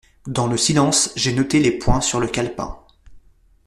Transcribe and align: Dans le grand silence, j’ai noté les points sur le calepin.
Dans 0.25 0.45
le 0.47 0.55
grand 0.55 0.65
silence, 0.65 1.11
j’ai 1.15 1.31
noté 1.31 1.59
les 1.59 1.69
points 1.77 2.01
sur 2.01 2.19
le 2.19 2.25
calepin. 2.27 2.75